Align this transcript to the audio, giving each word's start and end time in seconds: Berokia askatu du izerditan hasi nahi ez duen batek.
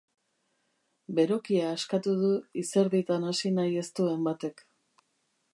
Berokia 1.19 1.67
askatu 1.73 2.15
du 2.23 2.33
izerditan 2.65 3.31
hasi 3.33 3.55
nahi 3.61 3.79
ez 3.85 3.89
duen 4.01 4.29
batek. 4.31 4.69